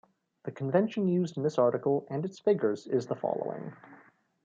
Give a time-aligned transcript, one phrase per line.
[0.45, 3.71] The convention used in this article and its figures is the following.